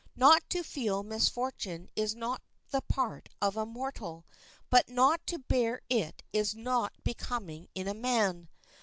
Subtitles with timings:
[0.15, 4.25] Not to feel misfortune is not the part of a mortal;
[4.71, 8.49] but not to bear it is not becoming in a man.